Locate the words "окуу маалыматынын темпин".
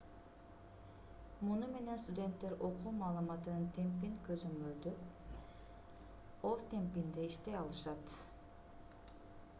2.69-4.17